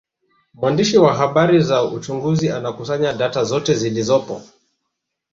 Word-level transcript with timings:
Mwandishi 0.53 0.97
wa 0.97 1.13
habari 1.13 1.61
za 1.61 1.83
uchunguzi 1.83 2.49
anakusanya 2.49 3.13
data 3.13 3.43
zote 3.43 3.73
zilizopo 3.75 4.41